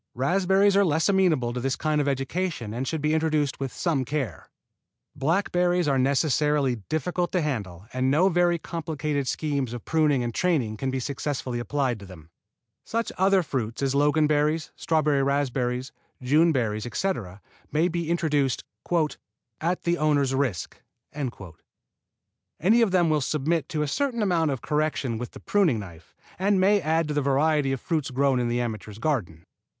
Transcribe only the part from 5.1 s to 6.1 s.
Blackberries are